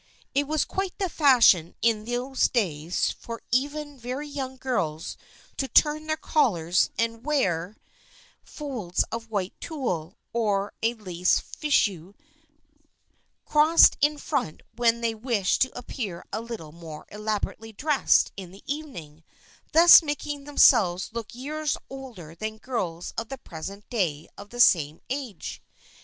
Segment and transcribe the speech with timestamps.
[0.33, 5.15] "It was quite the fashion in those days for even very young girls
[5.57, 7.77] to turn in their collars and wear
[8.43, 12.15] THE FKIENDSHIP OF ANNE 147 folds of white tulle, or a lace fichu
[13.45, 18.49] crossed in front when they wished to appear a little more elab orately dressed in
[18.49, 19.23] the evening,
[19.71, 24.59] thus making them selves look years older than girls of the present day of the
[24.59, 25.61] same age.